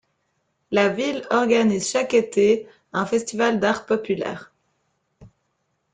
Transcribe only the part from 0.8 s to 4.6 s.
ville organise chaque été un festival d'arts populaires.